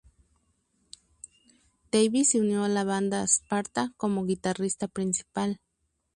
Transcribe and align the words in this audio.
Davis 1.91 2.31
se 2.31 2.39
unió 2.41 2.63
a 2.63 2.69
la 2.69 2.83
banda 2.83 3.21
Sparta 3.21 3.93
como 3.97 4.25
guitarrista 4.25 4.87
principal. 4.87 5.61